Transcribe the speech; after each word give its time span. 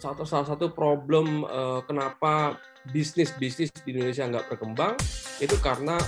satu 0.00 0.24
salah 0.24 0.48
satu 0.48 0.72
problem 0.72 1.44
uh, 1.44 1.84
kenapa 1.84 2.56
bisnis 2.88 3.36
bisnis 3.36 3.68
di 3.84 3.92
Indonesia 3.92 4.24
nggak 4.24 4.46
berkembang 4.48 4.96
itu 5.38 5.54
karena 5.60 6.00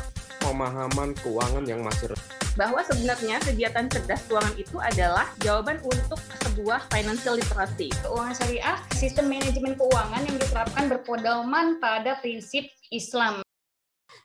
pemahaman 0.43 1.15
keuangan 1.23 1.65
yang 1.69 1.81
masih 1.87 2.11
rendah. 2.11 2.29
Bahwa 2.53 2.81
sebenarnya 2.85 3.41
kegiatan 3.41 3.87
cerdas 3.89 4.27
keuangan 4.29 4.57
itu 4.59 4.77
adalah 4.77 5.31
jawaban 5.41 5.81
untuk 5.81 6.21
sebuah 6.45 6.85
financial 6.93 7.39
literacy. 7.39 7.89
Keuangan 8.05 8.35
syariah, 8.37 8.77
sistem 8.99 9.31
manajemen 9.31 9.79
keuangan 9.79 10.21
yang 10.27 10.37
diterapkan 10.37 10.85
berpedoman 10.91 11.81
pada 11.81 12.19
prinsip 12.21 12.69
Islam. 12.93 13.41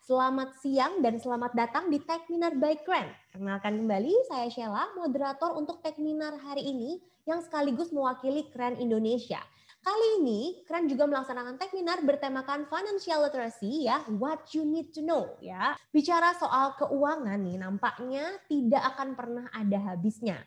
Selamat 0.08 0.55
siang 0.64 1.04
dan 1.04 1.20
selamat 1.20 1.52
datang 1.52 1.92
di 1.92 2.00
Techminar 2.00 2.55
by 2.55 2.80
Kren. 2.80 3.12
Kenalkan 3.36 3.76
kembali, 3.76 4.16
saya 4.32 4.48
Sheila, 4.48 4.96
moderator 4.96 5.60
untuk 5.60 5.84
Techminar 5.84 6.32
hari 6.48 6.64
ini 6.64 7.04
yang 7.28 7.44
sekaligus 7.44 7.91
mewakili 7.91 8.48
Kren 8.48 8.80
Indonesia. 8.80 9.44
Kali 9.84 10.23
ini, 10.23 10.64
Kren 10.64 10.88
juga 10.88 11.12
melaksanakan 11.12 11.59
Techminar 11.59 12.08
bertemakan 12.08 12.72
Financial 12.72 13.20
Literacy 13.20 13.84
ya, 13.84 14.00
What 14.16 14.48
You 14.55 14.64
Need 14.64 14.95
to 14.95 15.04
Know 15.04 15.36
ya. 15.44 15.76
Bicara 15.91 16.31
soal 16.39 16.80
keuangan 16.80 17.44
nih, 17.44 17.59
nampaknya 17.59 18.31
tidak 18.48 18.88
akan 18.95 19.12
pernah 19.12 19.52
ada 19.52 19.92
habisnya. 19.92 20.39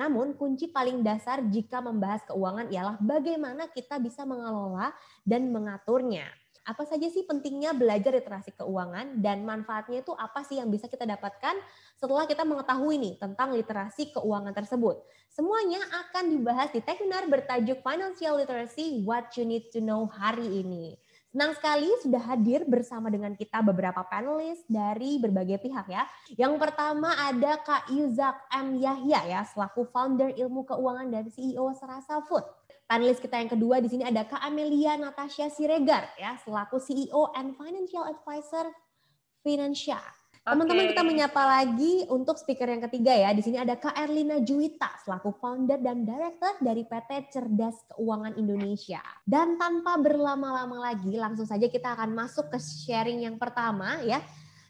Namun 0.00 0.40
kunci 0.40 0.72
paling 0.72 1.04
dasar 1.04 1.44
jika 1.52 1.84
membahas 1.84 2.24
keuangan 2.24 2.72
ialah 2.72 2.96
bagaimana 2.96 3.68
kita 3.68 4.00
bisa 4.00 4.24
mengelola 4.24 4.88
dan 5.20 5.52
mengaturnya 5.52 6.32
apa 6.62 6.86
saja 6.86 7.10
sih 7.10 7.26
pentingnya 7.26 7.74
belajar 7.74 8.14
literasi 8.14 8.54
keuangan 8.54 9.18
dan 9.18 9.42
manfaatnya 9.42 10.06
itu 10.06 10.14
apa 10.14 10.46
sih 10.46 10.62
yang 10.62 10.70
bisa 10.70 10.86
kita 10.86 11.02
dapatkan 11.02 11.58
setelah 11.98 12.22
kita 12.30 12.46
mengetahui 12.46 13.02
nih 13.02 13.14
tentang 13.18 13.50
literasi 13.50 14.14
keuangan 14.14 14.54
tersebut. 14.54 15.02
Semuanya 15.32 15.82
akan 16.06 16.38
dibahas 16.38 16.70
di 16.70 16.84
Techminar 16.84 17.26
bertajuk 17.26 17.82
Financial 17.82 18.38
Literacy 18.38 19.02
What 19.02 19.34
You 19.34 19.48
Need 19.48 19.74
to 19.74 19.82
Know 19.82 20.06
hari 20.06 20.62
ini. 20.62 20.94
Senang 21.32 21.56
sekali 21.56 21.88
sudah 22.04 22.20
hadir 22.28 22.60
bersama 22.68 23.08
dengan 23.08 23.32
kita 23.32 23.64
beberapa 23.64 24.04
panelis 24.04 24.60
dari 24.68 25.16
berbagai 25.16 25.64
pihak 25.64 25.88
ya. 25.88 26.04
Yang 26.36 26.60
pertama 26.60 27.08
ada 27.16 27.56
Kak 27.56 27.88
Yuzak 27.88 28.36
M. 28.52 28.76
Yahya 28.76 29.24
ya, 29.24 29.40
selaku 29.40 29.88
founder 29.88 30.36
ilmu 30.36 30.68
keuangan 30.68 31.08
dan 31.08 31.32
CEO 31.32 31.72
Serasa 31.72 32.20
Food. 32.28 32.44
Panelis 32.86 33.18
kita 33.18 33.40
yang 33.40 33.50
kedua 33.50 33.80
di 33.80 33.88
sini 33.88 34.04
ada 34.04 34.26
Kak 34.28 34.42
Amelia 34.44 35.00
Natasha 35.00 35.48
Siregar 35.48 36.12
ya, 36.20 36.36
selaku 36.42 36.76
CEO 36.82 37.32
and 37.32 37.56
Financial 37.56 38.04
Advisor 38.04 38.68
Financia. 39.40 39.98
Teman-teman 40.42 40.90
kita 40.90 41.06
menyapa 41.06 41.38
lagi 41.38 42.02
untuk 42.10 42.34
speaker 42.34 42.66
yang 42.66 42.82
ketiga 42.90 43.14
ya. 43.14 43.30
Di 43.30 43.46
sini 43.46 43.62
ada 43.62 43.78
Kak 43.78 43.94
Erlina 43.94 44.42
Juwita 44.42 44.90
selaku 45.06 45.38
founder 45.38 45.78
dan 45.78 46.02
director 46.02 46.58
dari 46.58 46.82
PT 46.82 47.30
Cerdas 47.30 47.78
Keuangan 47.94 48.34
Indonesia. 48.34 48.98
Dan 49.22 49.54
tanpa 49.54 50.02
berlama-lama 50.02 50.90
lagi, 50.90 51.14
langsung 51.14 51.46
saja 51.46 51.70
kita 51.70 51.94
akan 51.94 52.10
masuk 52.18 52.50
ke 52.50 52.58
sharing 52.58 53.22
yang 53.22 53.38
pertama 53.38 54.02
ya. 54.02 54.18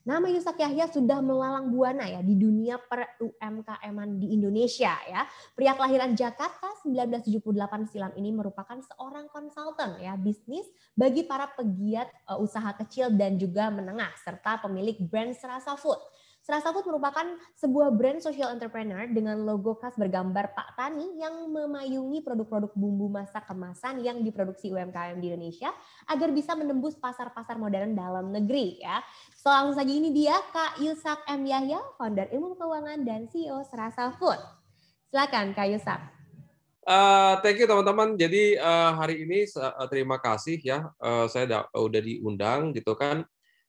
Nama 0.02 0.26
Yusak 0.34 0.58
Yahya 0.58 0.90
sudah 0.90 1.22
melalang 1.22 1.70
buana 1.70 2.02
ya 2.02 2.18
di 2.26 2.34
dunia 2.34 2.74
per 2.74 3.22
UMKM 3.22 4.18
di 4.18 4.34
Indonesia 4.34 4.98
ya. 5.06 5.22
Pria 5.54 5.78
kelahiran 5.78 6.18
Jakarta 6.18 6.74
1978 6.82 7.38
silam 7.86 8.10
ini 8.18 8.34
merupakan 8.34 8.82
seorang 8.82 9.30
konsultan 9.30 10.02
ya 10.02 10.18
bisnis 10.18 10.66
bagi 10.98 11.22
para 11.22 11.46
pegiat 11.54 12.10
uh, 12.26 12.42
usaha 12.42 12.74
kecil 12.82 13.14
dan 13.14 13.38
juga 13.38 13.70
menengah 13.70 14.10
serta 14.26 14.58
pemilik 14.66 14.98
brand 15.06 15.38
Serasa 15.38 15.78
Food. 15.78 16.02
Serasa 16.42 16.74
Food 16.74 16.90
merupakan 16.90 17.38
sebuah 17.54 17.94
brand 17.94 18.18
social 18.18 18.50
entrepreneur 18.50 19.06
dengan 19.06 19.38
logo 19.46 19.78
khas 19.78 19.94
bergambar 19.94 20.50
Pak 20.50 20.74
Tani 20.74 21.14
yang 21.14 21.46
memayungi 21.46 22.18
produk-produk 22.18 22.74
bumbu 22.74 23.06
masak 23.06 23.46
kemasan 23.46 24.02
yang 24.02 24.26
diproduksi 24.26 24.74
UMKM 24.74 25.22
di 25.22 25.30
Indonesia 25.30 25.70
agar 26.10 26.34
bisa 26.34 26.58
menembus 26.58 26.98
pasar-pasar 26.98 27.62
modern 27.62 27.94
dalam 27.94 28.34
negeri 28.34 28.82
ya. 28.82 29.06
So, 29.38 29.54
langsung 29.54 29.78
saja 29.78 29.92
ini 29.94 30.10
dia 30.10 30.34
Kak 30.50 30.82
Yusak 30.82 31.22
M. 31.30 31.46
Yahya, 31.46 31.78
founder 31.94 32.26
ilmu 32.34 32.58
keuangan 32.58 33.06
dan 33.06 33.30
CEO 33.30 33.62
Serasa 33.62 34.10
Food. 34.18 34.42
Silakan 35.14 35.54
Kak 35.54 35.70
Yusak. 35.70 36.00
Uh, 36.82 37.38
thank 37.46 37.62
you 37.62 37.70
teman-teman. 37.70 38.18
Jadi 38.18 38.58
uh, 38.58 38.98
hari 38.98 39.22
ini 39.22 39.46
uh, 39.54 39.86
terima 39.86 40.18
kasih 40.18 40.58
ya. 40.58 40.90
Uh, 40.98 41.30
saya 41.30 41.46
udah, 41.46 41.62
udah 41.70 42.02
diundang 42.02 42.74
gitu 42.74 42.98
kan 42.98 43.22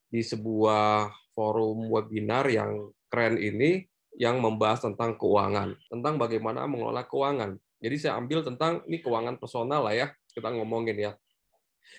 di 0.09 0.25
sebuah 0.25 1.13
forum 1.33 1.89
webinar 1.89 2.47
yang 2.47 2.93
keren 3.09 3.37
ini 3.37 3.85
yang 4.17 4.37
membahas 4.41 4.85
tentang 4.85 5.17
keuangan, 5.17 5.73
tentang 5.89 6.21
bagaimana 6.21 6.69
mengelola 6.69 7.05
keuangan. 7.05 7.57
Jadi 7.81 7.95
saya 7.99 8.15
ambil 8.21 8.45
tentang 8.45 8.85
ini 8.85 9.01
keuangan 9.01 9.41
personal 9.41 9.83
lah 9.83 9.93
ya, 9.93 10.07
kita 10.31 10.53
ngomongin 10.53 10.97
ya. 10.97 11.11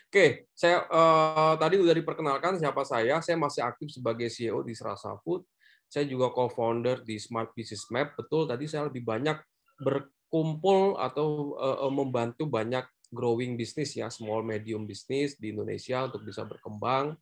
Oke, 0.09 0.49
saya 0.55 0.87
uh, 0.89 1.55
tadi 1.59 1.77
udah 1.77 1.93
diperkenalkan 1.93 2.57
siapa 2.57 2.87
saya. 2.87 3.21
Saya 3.21 3.37
masih 3.37 3.63
aktif 3.67 3.93
sebagai 3.93 4.31
CEO 4.31 4.63
di 4.65 4.73
Serasa 4.73 5.15
Food. 5.21 5.45
Saya 5.91 6.09
juga 6.09 6.33
co-founder 6.33 7.05
di 7.05 7.21
Smart 7.21 7.53
Business 7.53 7.87
Map. 7.93 8.17
Betul, 8.17 8.49
tadi 8.49 8.65
saya 8.67 8.89
lebih 8.89 9.05
banyak 9.05 9.37
berkumpul 9.79 10.97
atau 10.99 11.59
uh, 11.59 11.91
membantu 11.93 12.47
banyak 12.49 12.87
growing 13.15 13.55
bisnis 13.55 13.95
ya, 13.95 14.11
small 14.11 14.43
medium 14.43 14.89
bisnis 14.89 15.39
di 15.39 15.55
Indonesia 15.55 16.11
untuk 16.11 16.27
bisa 16.27 16.43
berkembang 16.43 17.15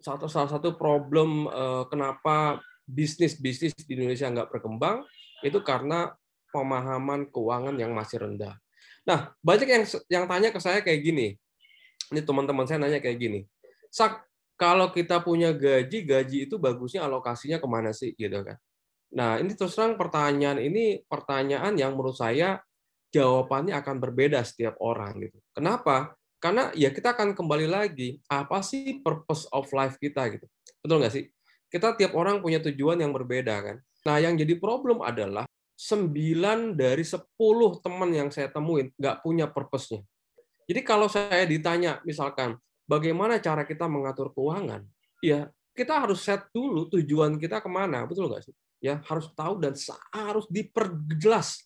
satu 0.00 0.28
salah 0.28 0.50
satu 0.50 0.76
problem 0.76 1.48
uh, 1.48 1.84
kenapa 1.88 2.60
bisnis 2.86 3.34
bisnis 3.36 3.74
di 3.74 3.98
Indonesia 3.98 4.30
nggak 4.30 4.52
berkembang 4.52 5.02
itu 5.42 5.58
karena 5.64 6.14
pemahaman 6.54 7.28
keuangan 7.28 7.74
yang 7.76 7.92
masih 7.92 8.22
rendah. 8.24 8.56
Nah 9.04 9.34
banyak 9.42 9.68
yang 9.68 9.84
yang 10.08 10.24
tanya 10.30 10.48
ke 10.54 10.60
saya 10.62 10.80
kayak 10.80 11.00
gini, 11.02 11.36
ini 12.14 12.20
teman-teman 12.22 12.64
saya 12.64 12.80
nanya 12.80 13.02
kayak 13.02 13.18
gini, 13.18 13.40
sak 13.92 14.24
kalau 14.56 14.88
kita 14.88 15.20
punya 15.20 15.52
gaji 15.52 16.06
gaji 16.06 16.38
itu 16.48 16.56
bagusnya 16.56 17.04
alokasinya 17.04 17.60
ke 17.60 17.68
mana 17.68 17.92
sih 17.92 18.16
gitu 18.16 18.40
kan? 18.40 18.56
Nah 19.12 19.36
ini 19.38 19.52
terus 19.52 19.76
terang 19.76 20.00
pertanyaan 20.00 20.58
ini 20.58 21.04
pertanyaan 21.04 21.76
yang 21.76 21.92
menurut 21.92 22.16
saya 22.16 22.58
jawabannya 23.12 23.76
akan 23.76 23.96
berbeda 24.02 24.40
setiap 24.42 24.80
orang 24.82 25.28
gitu. 25.28 25.38
Kenapa? 25.52 26.16
Karena 26.36 26.68
ya 26.76 26.92
kita 26.92 27.16
akan 27.16 27.32
kembali 27.32 27.66
lagi, 27.66 28.20
apa 28.28 28.60
sih 28.60 29.00
purpose 29.00 29.48
of 29.50 29.66
life 29.72 29.96
kita 29.96 30.28
gitu. 30.36 30.46
Betul 30.84 31.00
nggak 31.00 31.14
sih? 31.14 31.24
Kita 31.72 31.96
tiap 31.96 32.12
orang 32.14 32.44
punya 32.44 32.60
tujuan 32.60 33.00
yang 33.00 33.10
berbeda 33.16 33.54
kan. 33.64 33.76
Nah 34.06 34.16
yang 34.20 34.36
jadi 34.36 34.54
problem 34.60 35.00
adalah 35.02 35.48
9 35.76 36.76
dari 36.76 37.04
10 37.04 37.24
teman 37.84 38.10
yang 38.12 38.28
saya 38.32 38.48
temuin 38.48 38.92
nggak 38.96 39.24
punya 39.24 39.48
purpose-nya. 39.48 40.04
Jadi 40.66 40.80
kalau 40.84 41.08
saya 41.08 41.44
ditanya 41.48 42.00
misalkan 42.04 42.56
bagaimana 42.88 43.40
cara 43.40 43.64
kita 43.64 43.88
mengatur 43.88 44.32
keuangan, 44.32 44.84
ya 45.20 45.48
kita 45.76 46.00
harus 46.04 46.24
set 46.24 46.48
dulu 46.52 46.88
tujuan 46.92 47.36
kita 47.36 47.60
ke 47.60 47.68
mana, 47.68 48.04
betul 48.04 48.28
nggak 48.28 48.44
sih? 48.44 48.54
Ya 48.80 49.00
harus 49.08 49.32
tahu 49.32 49.60
dan 49.60 49.72
harus 50.12 50.46
diperjelas, 50.52 51.64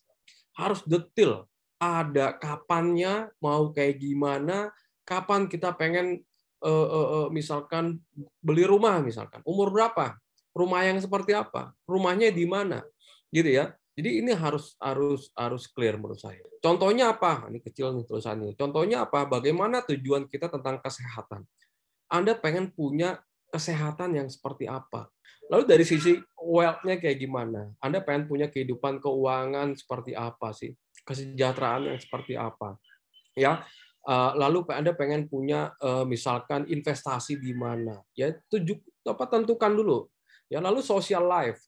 harus 0.55 0.79
detail 0.87 1.50
ada 1.81 2.37
kapannya, 2.37 3.33
mau 3.41 3.73
kayak 3.73 3.97
gimana, 3.97 4.69
kapan 5.01 5.49
kita 5.49 5.73
pengen 5.73 6.21
uh, 6.61 6.69
uh, 6.69 7.07
uh, 7.09 7.27
misalkan 7.33 7.97
beli 8.37 8.69
rumah 8.69 9.01
misalkan, 9.01 9.41
umur 9.49 9.73
berapa, 9.73 10.13
rumah 10.53 10.85
yang 10.85 11.01
seperti 11.01 11.33
apa, 11.33 11.73
rumahnya 11.89 12.29
di 12.29 12.45
mana, 12.45 12.85
gitu 13.33 13.49
ya. 13.49 13.73
Jadi 13.91 14.23
ini 14.23 14.31
harus 14.31 14.77
harus 14.79 15.27
harus 15.35 15.67
clear 15.67 15.99
menurut 15.99 16.21
saya. 16.21 16.39
Contohnya 16.63 17.11
apa? 17.11 17.51
Ini 17.51 17.59
kecil 17.59 17.91
nih 17.91 18.07
tulisannya. 18.07 18.55
Contohnya 18.55 19.03
apa? 19.03 19.27
Bagaimana 19.27 19.83
tujuan 19.83 20.31
kita 20.31 20.47
tentang 20.47 20.79
kesehatan? 20.79 21.43
Anda 22.07 22.39
pengen 22.39 22.71
punya 22.71 23.19
kesehatan 23.51 24.15
yang 24.15 24.31
seperti 24.31 24.63
apa? 24.63 25.11
Lalu 25.51 25.67
dari 25.67 25.83
sisi 25.83 26.15
wealth-nya 26.39 27.03
kayak 27.03 27.19
gimana? 27.19 27.67
Anda 27.83 27.99
pengen 27.99 28.31
punya 28.31 28.47
kehidupan 28.47 29.03
keuangan 29.03 29.75
seperti 29.75 30.15
apa 30.15 30.55
sih? 30.55 30.71
Kesejahteraan 31.05 31.91
yang 31.91 31.99
seperti 31.99 32.37
apa 32.37 32.77
ya. 33.37 33.63
Eh, 34.01 34.31
lalu 34.33 34.65
anda 34.73 34.97
pengen 34.97 35.29
punya 35.29 35.77
eh, 35.77 36.05
misalkan 36.09 36.65
investasi 36.65 37.37
di 37.37 37.53
mana? 37.53 38.01
Ya 38.17 38.33
tujuh 38.49 38.81
apa 39.05 39.29
tentukan 39.29 39.71
dulu. 39.77 40.09
Ya 40.49 40.57
lalu 40.57 40.81
social 40.81 41.25
life. 41.29 41.61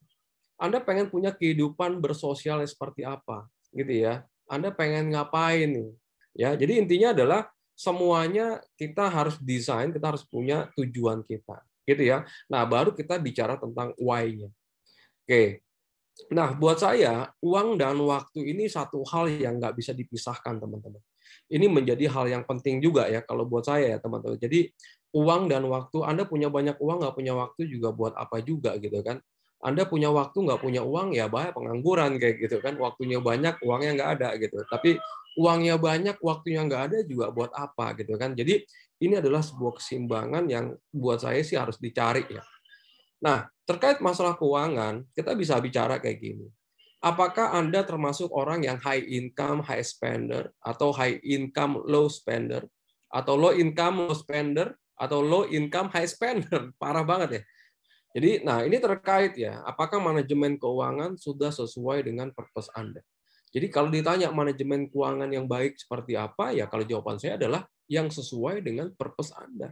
Anda 0.57 0.81
pengen 0.81 1.09
punya 1.09 1.33
kehidupan 1.33 2.01
bersosial 2.01 2.61
seperti 2.65 3.05
apa? 3.05 3.45
Gitu 3.69 4.05
ya. 4.05 4.25
Anda 4.49 4.73
pengen 4.73 5.13
ngapain 5.13 5.93
ya 6.33 6.57
jadi 6.57 6.81
intinya 6.81 7.13
adalah 7.13 7.41
semuanya 7.77 8.57
kita 8.73 9.05
harus 9.05 9.37
desain 9.37 9.93
kita 9.93 10.17
harus 10.17 10.25
punya 10.25 10.73
tujuan 10.73 11.21
kita. 11.21 11.61
Gitu 11.85 12.09
ya. 12.09 12.25
Nah 12.49 12.65
baru 12.65 12.97
kita 12.97 13.21
bicara 13.21 13.61
tentang 13.61 13.93
why-nya. 14.01 14.49
Oke 15.23 15.61
Nah, 16.33 16.53
buat 16.53 16.77
saya, 16.77 17.29
uang 17.41 17.77
dan 17.81 17.97
waktu 17.97 18.53
ini 18.53 18.69
satu 18.69 19.01
hal 19.09 19.33
yang 19.33 19.57
nggak 19.57 19.73
bisa 19.77 19.91
dipisahkan, 19.97 20.61
teman-teman. 20.61 21.01
Ini 21.49 21.65
menjadi 21.69 22.05
hal 22.09 22.25
yang 22.29 22.43
penting 22.45 22.79
juga 22.81 23.09
ya, 23.09 23.25
kalau 23.25 23.45
buat 23.49 23.65
saya 23.65 23.97
ya, 23.97 23.97
teman-teman. 23.97 24.37
Jadi, 24.37 24.69
uang 25.13 25.49
dan 25.49 25.65
waktu, 25.69 26.01
Anda 26.05 26.25
punya 26.25 26.53
banyak 26.53 26.77
uang, 26.77 27.01
nggak 27.01 27.15
punya 27.17 27.33
waktu 27.33 27.65
juga 27.69 27.89
buat 27.93 28.13
apa 28.13 28.41
juga, 28.45 28.77
gitu 28.77 29.01
kan. 29.01 29.21
Anda 29.63 29.87
punya 29.87 30.11
waktu, 30.13 30.37
nggak 30.43 30.61
punya 30.61 30.81
uang, 30.85 31.15
ya 31.17 31.25
bahaya 31.31 31.55
pengangguran, 31.55 32.19
kayak 32.21 32.35
gitu 32.45 32.57
kan. 32.61 32.77
Waktunya 32.77 33.17
banyak, 33.17 33.61
uangnya 33.63 33.91
nggak 33.97 34.09
ada, 34.19 34.29
gitu. 34.37 34.57
Tapi 34.69 34.99
uangnya 35.37 35.81
banyak, 35.81 36.17
waktunya 36.21 36.61
nggak 36.65 36.81
ada 36.91 36.97
juga 37.05 37.33
buat 37.33 37.49
apa 37.57 37.97
gitu 37.97 38.13
kan. 38.21 38.37
Jadi 38.37 38.61
ini 39.01 39.17
adalah 39.17 39.41
sebuah 39.41 39.81
keseimbangan 39.81 40.45
yang 40.45 40.77
buat 40.93 41.21
saya 41.25 41.41
sih 41.41 41.57
harus 41.57 41.81
dicari 41.81 42.23
ya. 42.29 42.43
Nah, 43.23 43.47
terkait 43.63 44.03
masalah 44.03 44.35
keuangan, 44.35 45.07
kita 45.15 45.33
bisa 45.35 45.55
bicara 45.59 45.99
kayak 45.99 46.19
gini. 46.19 46.47
Apakah 47.03 47.51
Anda 47.51 47.83
termasuk 47.83 48.31
orang 48.31 48.63
yang 48.63 48.79
high 48.79 49.03
income, 49.03 49.59
high 49.67 49.83
spender, 49.83 50.55
atau 50.63 50.95
high 50.95 51.19
income, 51.19 51.83
low 51.83 52.07
spender, 52.07 52.63
atau 53.11 53.35
low 53.35 53.51
income, 53.51 54.07
low 54.07 54.15
spender, 54.15 54.71
atau 54.95 55.19
low 55.19 55.43
income, 55.51 55.91
high 55.91 56.07
spender? 56.07 56.71
Parah 56.81 57.03
banget 57.03 57.29
ya. 57.39 57.41
Jadi, 58.13 58.31
nah 58.45 58.63
ini 58.63 58.79
terkait 58.79 59.35
ya, 59.35 59.59
apakah 59.67 59.99
manajemen 59.99 60.55
keuangan 60.55 61.19
sudah 61.19 61.51
sesuai 61.51 62.07
dengan 62.07 62.31
purpose 62.31 62.71
Anda? 62.71 63.03
Jadi 63.53 63.69
kalau 63.69 63.89
ditanya 63.93 64.33
manajemen 64.33 64.89
keuangan 64.89 65.29
yang 65.29 65.45
baik 65.45 65.77
seperti 65.77 66.17
apa, 66.17 66.55
ya 66.55 66.65
kalau 66.65 66.87
jawaban 66.87 67.21
saya 67.21 67.37
adalah 67.37 67.67
yang 67.85 68.09
sesuai 68.09 68.65
dengan 68.65 68.89
purpose 68.95 69.33
Anda. 69.37 69.69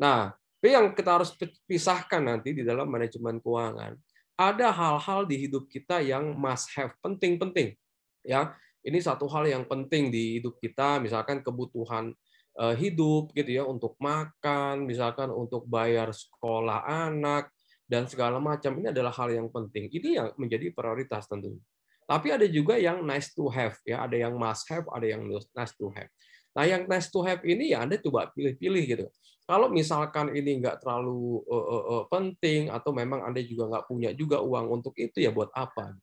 Nah, 0.00 0.34
yang 0.70 0.94
kita 0.94 1.18
harus 1.18 1.34
pisahkan 1.66 2.22
nanti 2.22 2.54
di 2.54 2.62
dalam 2.62 2.86
manajemen 2.86 3.42
keuangan, 3.42 3.98
ada 4.38 4.68
hal-hal 4.70 5.26
di 5.26 5.46
hidup 5.46 5.66
kita 5.66 5.98
yang 5.98 6.38
must 6.38 6.70
have, 6.78 6.94
penting-penting. 7.02 7.74
Ya, 8.22 8.54
ini 8.86 9.02
satu 9.02 9.26
hal 9.26 9.50
yang 9.50 9.66
penting 9.66 10.14
di 10.14 10.38
hidup 10.38 10.58
kita, 10.62 11.02
misalkan 11.02 11.42
kebutuhan 11.42 12.14
eh, 12.62 12.74
hidup 12.78 13.34
gitu 13.34 13.62
ya 13.62 13.64
untuk 13.66 13.98
makan, 13.98 14.86
misalkan 14.86 15.34
untuk 15.34 15.66
bayar 15.66 16.14
sekolah 16.14 16.86
anak 16.86 17.50
dan 17.90 18.06
segala 18.06 18.38
macam 18.38 18.78
ini 18.78 18.94
adalah 18.94 19.10
hal 19.10 19.34
yang 19.34 19.50
penting. 19.50 19.90
Ini 19.90 20.08
yang 20.16 20.28
menjadi 20.38 20.70
prioritas 20.70 21.26
tentunya. 21.26 21.62
Tapi 22.06 22.28
ada 22.34 22.46
juga 22.46 22.78
yang 22.78 23.02
nice 23.06 23.30
to 23.34 23.46
have 23.50 23.78
ya, 23.86 24.02
ada 24.04 24.16
yang 24.18 24.34
must 24.34 24.66
have, 24.70 24.86
ada 24.90 25.06
yang 25.06 25.22
nice 25.28 25.74
to 25.74 25.90
have. 25.94 26.10
Nah, 26.52 26.64
yang 26.68 26.84
nice 26.84 27.08
to 27.08 27.24
have 27.24 27.40
ini 27.46 27.72
ya 27.72 27.86
Anda 27.86 27.96
coba 27.96 28.28
pilih-pilih 28.34 28.84
gitu. 28.84 29.06
Kalau 29.42 29.66
misalkan 29.68 30.30
ini 30.32 30.62
nggak 30.62 30.86
terlalu 30.86 31.42
uh, 31.50 31.66
uh, 31.66 31.84
uh, 31.98 32.02
penting 32.06 32.70
atau 32.70 32.94
memang 32.94 33.26
Anda 33.26 33.42
juga 33.42 33.66
nggak 33.68 33.84
punya 33.90 34.10
juga 34.14 34.38
uang 34.38 34.80
untuk 34.80 34.94
itu 34.96 35.18
ya 35.18 35.34
buat 35.34 35.50
apa? 35.50 35.98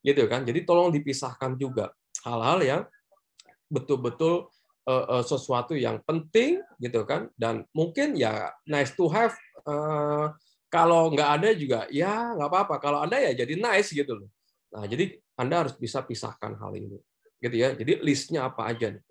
Gitu 0.00 0.22
kan. 0.30 0.46
Jadi 0.46 0.62
tolong 0.62 0.94
dipisahkan 0.94 1.58
juga 1.58 1.90
hal-hal 2.22 2.58
yang 2.62 2.82
betul-betul 3.66 4.46
uh, 4.86 5.06
uh, 5.18 5.22
sesuatu 5.26 5.74
yang 5.74 5.98
penting 6.06 6.62
gitu 6.78 7.02
kan? 7.02 7.26
Dan 7.34 7.66
mungkin 7.74 8.14
ya 8.14 8.54
nice 8.62 8.94
to 8.94 9.10
have 9.10 9.34
uh, 9.66 10.30
kalau 10.70 11.10
nggak 11.10 11.30
ada 11.42 11.48
juga 11.58 11.90
ya 11.90 12.30
nggak 12.38 12.48
apa-apa. 12.48 12.74
Kalau 12.78 13.02
ada 13.02 13.18
ya 13.18 13.34
jadi 13.34 13.58
nice 13.58 13.90
gitu 13.90 14.22
loh. 14.22 14.30
Nah 14.70 14.86
jadi 14.86 15.18
anda 15.34 15.66
harus 15.66 15.74
bisa 15.74 15.98
pisahkan 16.06 16.54
hal 16.62 16.72
ini 16.78 16.94
gitu 17.42 17.56
ya. 17.58 17.74
Jadi 17.74 17.98
listnya 18.06 18.46
apa 18.46 18.70
aja 18.70 18.94
nih 18.94 19.02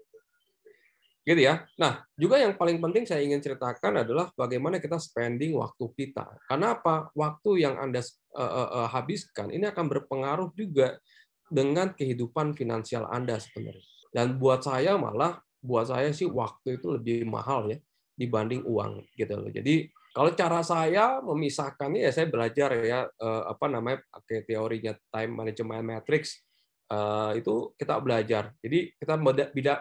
gitu 1.22 1.38
ya. 1.38 1.70
Nah, 1.78 2.02
juga 2.18 2.42
yang 2.42 2.58
paling 2.58 2.82
penting 2.82 3.06
saya 3.06 3.22
ingin 3.22 3.38
ceritakan 3.38 4.02
adalah 4.02 4.34
bagaimana 4.34 4.82
kita 4.82 4.98
spending 4.98 5.54
waktu 5.54 5.86
kita. 5.94 6.26
Karena 6.50 6.74
apa? 6.74 7.14
Waktu 7.14 7.62
yang 7.62 7.78
Anda 7.78 8.02
uh, 8.34 8.42
uh, 8.42 8.88
habiskan 8.90 9.54
ini 9.54 9.70
akan 9.70 9.86
berpengaruh 9.86 10.50
juga 10.58 10.98
dengan 11.46 11.94
kehidupan 11.94 12.58
finansial 12.58 13.06
Anda 13.06 13.38
sebenarnya. 13.38 13.86
Dan 14.10 14.42
buat 14.42 14.66
saya 14.66 14.98
malah 14.98 15.38
buat 15.62 15.94
saya 15.94 16.10
sih 16.10 16.26
waktu 16.26 16.82
itu 16.82 16.90
lebih 16.98 17.30
mahal 17.30 17.70
ya 17.70 17.78
dibanding 18.18 18.66
uang 18.66 19.06
gitu 19.14 19.38
loh. 19.38 19.50
Jadi 19.54 19.94
kalau 20.12 20.34
cara 20.34 20.66
saya 20.66 21.22
memisahkannya 21.22 22.02
ya 22.04 22.12
saya 22.12 22.28
belajar 22.28 22.76
ya 22.82 23.08
apa 23.48 23.66
namanya 23.72 24.04
pakai 24.10 24.44
teorinya 24.44 24.92
time 25.14 25.32
management 25.32 25.86
matrix 25.86 26.44
itu 27.38 27.72
kita 27.80 27.96
belajar. 28.04 28.52
Jadi 28.60 28.92
kita 29.00 29.16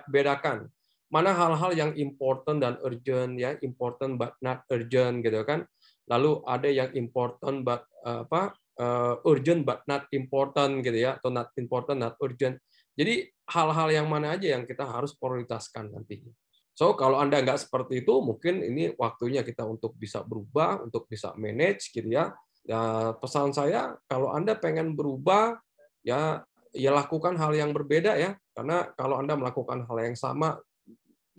bedakan 0.07 0.71
mana 1.11 1.35
hal-hal 1.35 1.75
yang 1.75 1.93
important 1.99 2.62
dan 2.62 2.79
urgent 2.87 3.35
ya 3.35 3.59
important 3.67 4.15
but 4.15 4.39
not 4.39 4.62
urgent 4.71 5.27
gitu 5.27 5.43
kan. 5.43 5.67
Lalu 6.07 6.43
ada 6.47 6.71
yang 6.71 6.91
important 6.95 7.67
but 7.67 7.87
apa 8.07 8.55
uh, 8.79 9.15
urgent 9.27 9.67
but 9.67 9.83
not 9.91 10.07
important 10.15 10.87
gitu 10.87 10.97
ya 10.97 11.19
atau 11.19 11.35
not 11.35 11.51
important 11.59 11.99
not 11.99 12.15
urgent. 12.23 12.62
Jadi 12.95 13.27
hal-hal 13.51 13.89
yang 13.91 14.07
mana 14.07 14.39
aja 14.39 14.55
yang 14.55 14.65
kita 14.67 14.87
harus 14.87 15.15
prioritaskan 15.19 15.91
nantinya. 15.91 16.31
So 16.79 16.95
kalau 16.95 17.19
anda 17.19 17.43
nggak 17.43 17.67
seperti 17.67 18.06
itu 18.06 18.23
mungkin 18.23 18.63
ini 18.63 18.95
waktunya 18.95 19.43
kita 19.43 19.67
untuk 19.67 19.99
bisa 19.99 20.23
berubah 20.23 20.81
untuk 20.87 21.11
bisa 21.11 21.35
manage 21.35 21.91
gitu 21.91 22.06
ya. 22.06 22.31
Ya 22.63 23.13
pesan 23.19 23.51
saya 23.51 23.99
kalau 24.06 24.31
anda 24.31 24.55
pengen 24.55 24.95
berubah 24.95 25.59
ya 26.06 26.47
ya 26.71 26.91
lakukan 26.95 27.35
hal 27.35 27.51
yang 27.53 27.75
berbeda 27.75 28.15
ya. 28.15 28.39
Karena 28.55 28.87
kalau 28.95 29.19
anda 29.19 29.35
melakukan 29.35 29.85
hal 29.91 29.99
yang 30.01 30.15
sama 30.15 30.55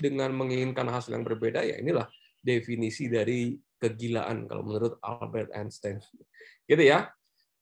dengan 0.02 0.34
menginginkan 0.34 0.90
hasil 0.90 1.14
yang 1.14 1.24
berbeda 1.24 1.62
ya 1.62 1.78
inilah 1.78 2.10
definisi 2.42 3.06
dari 3.06 3.54
kegilaan 3.78 4.50
kalau 4.50 4.66
menurut 4.66 4.98
Albert 5.02 5.54
Einstein. 5.54 6.02
Gitu 6.66 6.82
ya. 6.82 7.10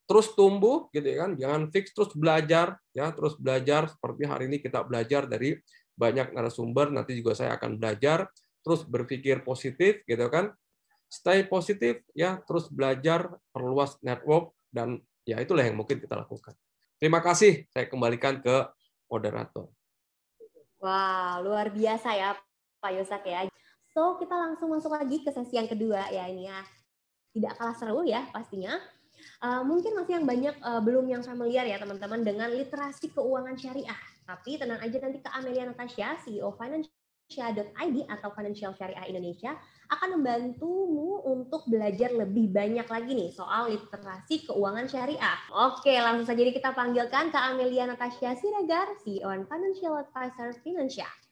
Terus 0.09 0.33
tumbuh 0.33 0.89
gitu 0.89 1.05
ya 1.05 1.29
kan, 1.29 1.37
jangan 1.37 1.69
fix 1.69 1.93
terus 1.93 2.09
belajar 2.17 2.81
ya, 2.97 3.13
terus 3.13 3.37
belajar 3.37 3.93
seperti 3.93 4.25
hari 4.25 4.49
ini 4.49 4.57
kita 4.57 4.81
belajar 4.81 5.29
dari 5.29 5.53
banyak 5.93 6.33
narasumber, 6.33 6.89
nanti 6.89 7.13
juga 7.13 7.37
saya 7.37 7.53
akan 7.61 7.77
belajar, 7.77 8.25
terus 8.65 8.81
berpikir 8.89 9.45
positif 9.45 10.01
gitu 10.09 10.25
kan. 10.33 10.49
Stay 11.05 11.45
positif 11.45 12.01
ya, 12.17 12.41
terus 12.41 12.73
belajar, 12.73 13.37
perluas 13.53 14.01
network 14.01 14.57
dan 14.73 14.97
ya 15.29 15.37
itulah 15.45 15.61
yang 15.61 15.77
mungkin 15.77 16.01
kita 16.01 16.17
lakukan. 16.17 16.57
Terima 16.97 17.21
kasih, 17.21 17.69
saya 17.69 17.85
kembalikan 17.85 18.41
ke 18.41 18.65
moderator. 19.13 19.69
Wah, 20.79 21.43
luar 21.43 21.67
biasa 21.71 22.15
ya 22.15 22.35
Pak 22.79 22.91
Yosak 22.95 23.23
ya. 23.27 23.47
So, 23.91 24.15
kita 24.15 24.31
langsung 24.31 24.71
masuk 24.71 24.95
lagi 24.95 25.19
ke 25.23 25.29
sesi 25.31 25.59
yang 25.59 25.67
kedua 25.67 26.07
ya 26.07 26.27
ini 26.31 26.47
ya. 26.47 26.63
Tidak 27.35 27.53
kalah 27.59 27.75
seru 27.75 28.07
ya 28.07 28.25
pastinya. 28.31 28.79
Uh, 29.43 29.63
mungkin 29.67 29.99
masih 29.99 30.19
yang 30.19 30.27
banyak 30.27 30.55
uh, 30.63 30.79
belum 30.79 31.03
yang 31.11 31.19
familiar 31.19 31.67
ya 31.67 31.75
teman-teman 31.75 32.23
dengan 32.23 32.47
literasi 32.51 33.11
keuangan 33.11 33.59
syariah. 33.59 33.99
Tapi 34.23 34.55
tenang 34.55 34.79
aja 34.79 34.97
nanti 35.03 35.19
ke 35.19 35.29
Amelia 35.35 35.67
Natasha, 35.67 36.15
CEO 36.23 36.55
Financial 36.55 36.91
Financial.id 37.29 38.09
atau 38.09 38.29
Financial 38.33 38.73
Syariah 38.73 39.05
Indonesia 39.05 39.53
akan 39.89 40.21
membantumu 40.21 41.25
untuk 41.25 41.65
belajar 41.65 42.13
lebih 42.13 42.53
banyak 42.53 42.85
lagi 42.85 43.11
nih 43.17 43.33
soal 43.33 43.73
literasi 43.73 44.45
keuangan 44.45 44.85
syariah. 44.85 45.39
Oke, 45.49 45.97
langsung 45.97 46.29
saja 46.29 46.41
kita 46.45 46.71
panggilkan 46.77 47.33
ke 47.33 47.39
Amelia 47.41 47.89
Natasha 47.89 48.37
Siregar, 48.37 48.93
CEO 49.01 49.33
Financial 49.49 49.93
Advisor 49.97 50.53
Financial. 50.61 51.28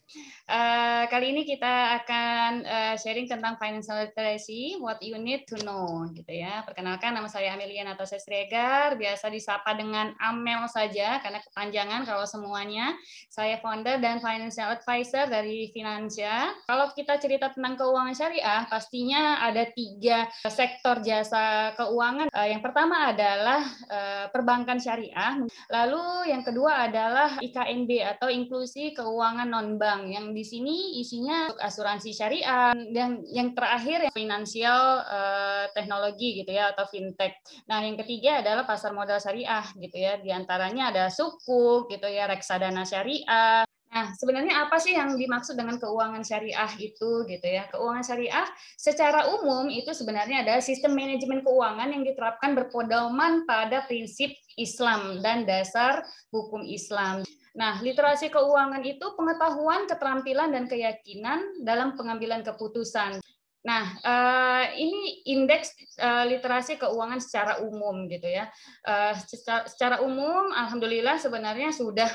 Uh, 0.48 1.04
kali 1.12 1.36
ini 1.36 1.44
kita 1.44 2.00
akan 2.00 2.64
uh, 2.64 2.96
sharing 2.96 3.28
tentang 3.28 3.60
financial 3.60 4.00
literacy, 4.00 4.80
what 4.80 4.96
you 5.04 5.20
need 5.20 5.44
to 5.44 5.60
know, 5.68 6.08
gitu 6.16 6.32
ya. 6.32 6.64
Perkenalkan, 6.64 7.12
nama 7.12 7.28
saya 7.28 7.52
Amelia 7.52 7.84
Natasha 7.84 8.16
Sregar, 8.16 8.96
biasa 8.96 9.28
disapa 9.28 9.76
dengan 9.76 10.16
Amel 10.24 10.64
saja, 10.72 11.20
karena 11.20 11.44
kepanjangan 11.44 12.08
kalau 12.08 12.24
semuanya. 12.24 12.96
Saya 13.28 13.60
founder 13.60 14.00
dan 14.00 14.24
financial 14.24 14.72
advisor 14.72 15.28
dari 15.28 15.68
Finansia. 15.76 16.56
Kalau 16.64 16.88
kita 16.96 17.20
cerita 17.20 17.52
tentang 17.52 17.76
keuangan 17.76 18.16
syariah, 18.16 18.64
pastinya 18.72 19.44
ada 19.44 19.68
tiga 19.76 20.32
sektor 20.48 21.04
jasa 21.04 21.76
keuangan. 21.76 22.32
Uh, 22.32 22.48
yang 22.48 22.64
pertama 22.64 23.12
adalah 23.12 23.60
uh, 23.92 24.26
perbankan 24.32 24.80
syariah, 24.80 25.44
lalu 25.68 26.32
yang 26.32 26.48
kedua 26.48 26.88
adalah 26.88 27.36
IKNB 27.44 28.16
atau 28.16 28.32
inklusi 28.32 28.96
keuangan 28.96 29.52
non-bank 29.52 29.97
bank 29.97 29.97
yang 30.06 30.38
di 30.38 30.46
sini 30.46 31.01
isinya 31.01 31.50
asuransi 31.58 32.13
syariah 32.13 32.77
dan 32.94 33.25
yang 33.25 33.58
terakhir 33.58 34.06
yang 34.06 34.16
finansial 34.16 35.01
uh, 35.01 35.66
teknologi 35.74 36.46
gitu 36.46 36.54
ya 36.54 36.77
atau 36.77 36.86
fintech. 36.86 37.34
Nah, 37.66 37.82
yang 37.82 37.98
ketiga 37.98 38.46
adalah 38.46 38.70
pasar 38.70 38.94
modal 38.94 39.18
syariah 39.18 39.66
gitu 39.82 39.98
ya. 39.98 40.22
Di 40.22 40.30
antaranya 40.30 40.94
ada 40.94 41.10
suku 41.10 41.89
gitu 41.89 42.06
ya, 42.06 42.30
reksadana 42.30 42.86
syariah, 42.86 43.66
Nah, 43.88 44.12
sebenarnya 44.20 44.68
apa 44.68 44.77
sih 44.84 44.94
yang 44.94 45.16
dimaksud 45.16 45.56
dengan 45.56 45.80
keuangan 45.80 46.20
syariah 46.20 46.70
itu 46.75 47.24
gitu 47.24 47.48
ya? 47.48 47.72
Keuangan 47.72 48.04
syariah 48.04 48.48
secara 48.75 49.32
umum 49.39 49.72
itu 49.72 49.96
sebenarnya 49.96 50.44
adalah 50.44 50.60
sistem 50.60 50.92
manajemen 50.92 51.39
keuangan 51.39 51.96
yang 51.96 52.04
diterapkan 52.04 52.51
berpedoman 52.51 53.48
pada 53.48 53.88
prinsip 53.88 54.36
Islam 54.60 55.24
dan 55.24 55.48
dasar 55.48 56.04
hukum 56.36 56.68
Islam. 56.68 57.24
Nah, 57.58 57.82
literasi 57.82 58.30
keuangan 58.30 58.86
itu 58.86 59.18
pengetahuan, 59.18 59.90
keterampilan, 59.90 60.54
dan 60.54 60.70
keyakinan 60.70 61.66
dalam 61.66 61.98
pengambilan 61.98 62.46
keputusan. 62.46 63.18
Nah, 63.66 64.00
uh, 64.00 64.64
ini 64.80 65.28
indeks 65.28 65.76
uh, 66.00 66.24
literasi 66.24 66.80
keuangan 66.80 67.20
secara 67.20 67.60
umum 67.66 68.08
gitu 68.08 68.30
ya. 68.30 68.48
Uh, 68.86 69.12
secara, 69.68 70.00
umum, 70.06 70.54
alhamdulillah 70.56 71.20
sebenarnya 71.20 71.74
sudah 71.76 72.08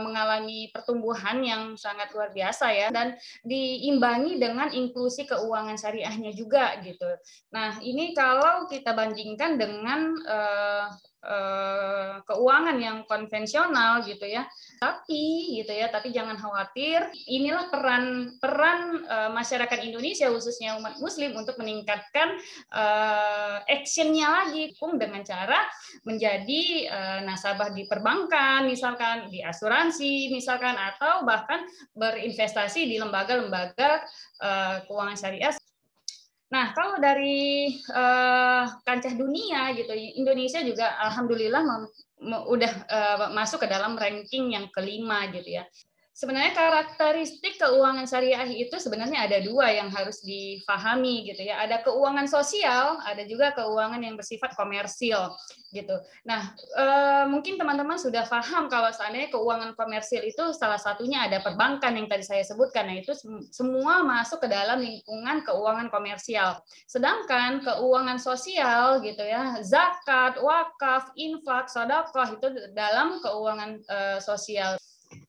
mengalami 0.00 0.70
pertumbuhan 0.72 1.42
yang 1.42 1.62
sangat 1.76 2.14
luar 2.14 2.30
biasa 2.32 2.70
ya, 2.72 2.88
dan 2.94 3.18
diimbangi 3.44 4.40
dengan 4.40 4.70
inklusi 4.72 5.26
keuangan 5.28 5.76
syariahnya 5.76 6.32
juga 6.32 6.78
gitu. 6.80 7.10
Nah, 7.52 7.76
ini 7.82 8.14
kalau 8.14 8.64
kita 8.70 8.94
bandingkan 8.94 9.58
dengan 9.58 10.14
keuangan 12.22 12.76
yang 12.78 13.02
konvensional 13.10 14.02
gitu 14.06 14.22
ya. 14.22 14.46
Tapi 14.78 15.56
gitu 15.58 15.72
ya, 15.72 15.90
tapi 15.90 16.14
jangan 16.14 16.38
khawatir, 16.38 17.10
inilah 17.26 17.66
peran 17.72 18.36
peran 18.38 19.02
uh, 19.08 19.30
masyarakat 19.34 19.78
Indonesia 19.82 20.30
khususnya 20.30 20.78
umat 20.78 21.02
muslim 21.02 21.34
untuk 21.34 21.58
meningkatkan 21.58 22.38
uh, 22.70 23.58
actionnya 23.66 24.28
lagi 24.30 24.76
dengan 24.76 25.22
cara 25.26 25.66
menjadi 26.06 26.62
nasabah 27.26 27.74
di 27.74 27.88
perbankan 27.90 28.68
misalkan, 28.68 29.26
di 29.32 29.42
asuransi 29.42 30.30
misalkan 30.30 30.78
atau 30.78 31.26
bahkan 31.26 31.66
berinvestasi 31.96 32.86
di 32.86 32.96
lembaga-lembaga 33.02 34.04
keuangan 34.86 35.18
syariah 35.18 35.54
Nah, 36.46 36.70
kalau 36.78 37.02
dari 37.02 37.74
uh, 37.90 38.64
kancah 38.86 39.14
dunia 39.18 39.74
gitu, 39.74 39.90
Indonesia 40.14 40.62
juga 40.62 40.94
alhamdulillah 41.10 41.62
udah 42.46 42.72
uh, 42.86 43.16
masuk 43.34 43.66
ke 43.66 43.68
dalam 43.68 43.98
ranking 43.98 44.54
yang 44.54 44.70
kelima 44.70 45.26
gitu 45.34 45.58
ya 45.60 45.64
sebenarnya 46.16 46.56
karakteristik 46.56 47.60
keuangan 47.60 48.08
syariah 48.08 48.48
itu 48.48 48.72
sebenarnya 48.80 49.28
ada 49.28 49.36
dua 49.44 49.68
yang 49.68 49.92
harus 49.92 50.24
difahami 50.24 51.28
gitu 51.28 51.44
ya. 51.44 51.60
Ada 51.60 51.84
keuangan 51.84 52.24
sosial, 52.24 52.96
ada 53.04 53.20
juga 53.28 53.52
keuangan 53.52 54.00
yang 54.00 54.16
bersifat 54.16 54.56
komersil 54.56 55.36
gitu. 55.76 55.92
Nah, 56.24 56.56
eh, 56.56 57.24
mungkin 57.28 57.60
teman-teman 57.60 58.00
sudah 58.00 58.24
paham 58.24 58.72
kalau 58.72 58.88
seandainya 58.96 59.28
keuangan 59.28 59.76
komersil 59.76 60.24
itu 60.24 60.56
salah 60.56 60.80
satunya 60.80 61.28
ada 61.28 61.44
perbankan 61.44 61.92
yang 61.92 62.08
tadi 62.08 62.24
saya 62.24 62.40
sebutkan. 62.48 62.88
Nah, 62.88 62.96
itu 62.96 63.12
semua 63.52 64.00
masuk 64.00 64.40
ke 64.40 64.48
dalam 64.48 64.80
lingkungan 64.80 65.44
keuangan 65.44 65.92
komersial. 65.92 66.64
Sedangkan 66.88 67.60
keuangan 67.60 68.16
sosial 68.16 69.04
gitu 69.04 69.20
ya, 69.20 69.60
zakat, 69.60 70.40
wakaf, 70.40 71.12
infak, 71.12 71.68
sedekah 71.68 72.40
itu 72.40 72.72
dalam 72.72 73.20
keuangan 73.20 73.70
eh, 73.84 74.18
sosial. 74.24 74.80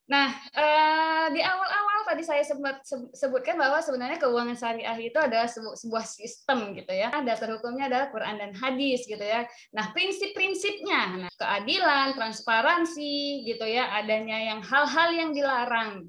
Nah, 0.07 0.31
eh, 0.55 1.25
di 1.35 1.43
awal-awal 1.43 2.07
tadi 2.07 2.23
saya 2.23 2.39
sempat 2.39 2.79
sebutkan 3.11 3.59
bahwa 3.59 3.83
sebenarnya 3.83 4.15
keuangan 4.15 4.55
syariah 4.55 4.95
itu 5.03 5.19
adalah 5.19 5.51
sebuah 5.51 6.05
sistem 6.07 6.71
gitu 6.71 6.95
ya. 6.95 7.11
Dasar 7.27 7.51
hukumnya 7.59 7.91
adalah 7.91 8.07
Quran 8.07 8.39
dan 8.39 8.51
hadis 8.55 9.03
gitu 9.03 9.19
ya. 9.19 9.43
Nah, 9.75 9.91
prinsip-prinsipnya, 9.91 11.27
nah, 11.27 11.31
keadilan, 11.35 12.15
transparansi 12.15 13.43
gitu 13.51 13.67
ya, 13.67 13.91
adanya 13.99 14.55
yang 14.55 14.63
hal-hal 14.63 15.09
yang 15.11 15.35
dilarang. 15.35 16.07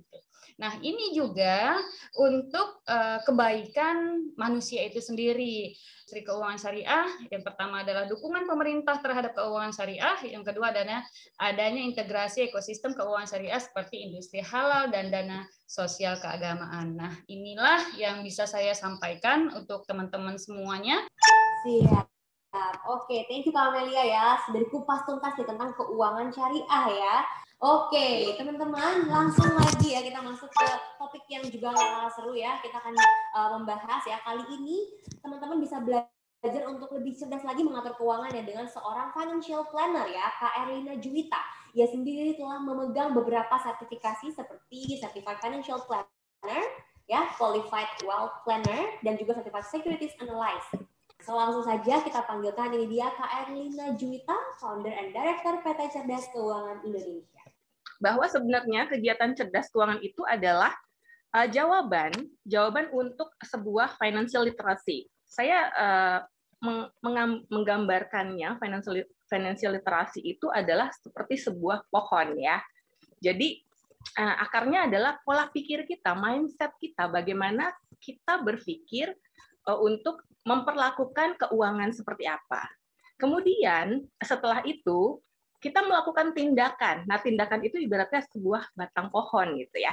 Nah, 0.58 0.74
ini 0.82 1.14
juga 1.14 1.78
untuk 2.18 2.82
uh, 2.90 3.22
kebaikan 3.22 4.26
manusia 4.34 4.82
itu 4.82 4.98
sendiri. 4.98 5.78
Sri 6.08 6.24
Keuangan 6.24 6.56
Syariah, 6.58 7.04
yang 7.28 7.44
pertama 7.44 7.84
adalah 7.84 8.08
dukungan 8.08 8.48
pemerintah 8.48 8.96
terhadap 9.04 9.36
keuangan 9.36 9.76
syariah, 9.76 10.16
yang 10.24 10.40
kedua 10.40 10.72
adalah 10.72 11.04
adanya 11.36 11.84
integrasi 11.84 12.48
ekosistem 12.48 12.96
keuangan 12.96 13.28
syariah 13.28 13.60
seperti 13.60 14.08
industri 14.08 14.40
halal 14.40 14.88
dan 14.88 15.12
dana 15.12 15.44
sosial 15.68 16.16
keagamaan. 16.16 16.96
Nah, 16.96 17.12
inilah 17.28 17.92
yang 18.00 18.24
bisa 18.24 18.48
saya 18.48 18.72
sampaikan 18.72 19.52
untuk 19.52 19.84
teman-teman 19.84 20.40
semuanya. 20.40 21.04
Siap. 21.68 22.17
Oke, 22.88 23.28
thank 23.28 23.44
you 23.44 23.52
Kak 23.52 23.68
Amelia 23.68 24.00
ya. 24.00 24.26
Dari 24.48 24.64
kupas 24.72 25.04
tuntas 25.04 25.36
nih 25.36 25.44
tentang 25.44 25.76
keuangan 25.76 26.32
syariah 26.32 26.86
ya. 26.96 27.16
Oke, 27.60 28.32
teman-teman, 28.38 29.10
langsung 29.10 29.50
lagi 29.52 29.92
ya 29.92 30.00
kita 30.00 30.22
masuk 30.22 30.46
ke 30.46 30.68
topik 30.96 31.26
yang 31.28 31.44
juga 31.50 31.74
kalah 31.74 32.08
seru 32.08 32.32
ya. 32.32 32.56
Kita 32.64 32.80
akan 32.80 32.94
uh, 33.34 33.48
membahas 33.58 34.00
ya 34.08 34.16
kali 34.24 34.40
ini 34.56 34.88
teman-teman 35.20 35.60
bisa 35.60 35.82
belajar 35.82 36.62
untuk 36.70 36.88
lebih 36.96 37.18
cerdas 37.18 37.42
lagi 37.44 37.66
mengatur 37.66 37.92
keuangan 37.98 38.30
ya 38.32 38.46
dengan 38.46 38.64
seorang 38.70 39.12
financial 39.12 39.66
planner 39.68 40.06
ya, 40.08 40.32
Kak 40.38 40.64
Erlina 40.64 40.96
Juwita. 40.96 41.42
Ia 41.76 41.84
sendiri 41.90 42.38
telah 42.38 42.62
memegang 42.64 43.12
beberapa 43.12 43.58
sertifikasi 43.60 44.32
seperti 44.32 44.96
Certified 44.96 45.42
Financial 45.44 45.82
Planner, 45.84 46.64
ya, 47.04 47.28
Qualified 47.36 47.90
Wealth 48.08 48.40
Planner, 48.46 48.96
dan 49.04 49.20
juga 49.20 49.36
Certified 49.36 49.66
Securities 49.68 50.16
Analyst. 50.22 50.78
So, 51.22 51.34
langsung 51.34 51.66
saja 51.66 52.00
kita 52.00 52.24
panggilkan 52.24 52.72
ini 52.78 52.86
dia 52.98 53.10
Kak 53.10 53.30
Erlina 53.46 53.92
Juwita, 53.98 54.38
Founder 54.62 54.94
and 54.94 55.10
Director 55.10 55.60
PT 55.60 55.80
Cerdas 55.98 56.30
Keuangan 56.30 56.80
Indonesia 56.86 57.38
bahwa 57.98 58.26
sebenarnya 58.30 58.86
kegiatan 58.86 59.34
cerdas 59.34 59.68
keuangan 59.74 59.98
itu 60.00 60.22
adalah 60.22 60.70
uh, 61.34 61.46
jawaban 61.50 62.14
jawaban 62.46 62.88
untuk 62.94 63.34
sebuah 63.42 63.98
financial 63.98 64.46
literacy. 64.46 65.10
Saya 65.26 65.58
uh, 65.74 66.18
menggambarkannya 67.52 68.58
financial 68.58 69.06
financial 69.30 69.78
literacy 69.78 70.24
itu 70.24 70.50
adalah 70.50 70.90
seperti 70.94 71.38
sebuah 71.38 71.86
pohon 71.90 72.38
ya. 72.38 72.62
Jadi 73.18 73.62
uh, 74.18 74.36
akarnya 74.46 74.86
adalah 74.90 75.18
pola 75.22 75.50
pikir 75.50 75.84
kita, 75.86 76.14
mindset 76.14 76.74
kita, 76.78 77.10
bagaimana 77.10 77.70
kita 77.98 78.42
berpikir 78.42 79.10
untuk 79.76 80.24
memperlakukan 80.48 81.36
keuangan 81.36 81.92
seperti 81.92 82.24
apa. 82.24 82.64
Kemudian 83.18 84.06
setelah 84.22 84.62
itu 84.64 85.20
kita 85.58 85.82
melakukan 85.82 86.30
tindakan. 86.32 87.02
Nah, 87.10 87.18
tindakan 87.18 87.66
itu 87.66 87.82
ibaratnya 87.82 88.22
sebuah 88.30 88.70
batang 88.78 89.10
pohon 89.10 89.58
gitu 89.58 89.82
ya. 89.82 89.92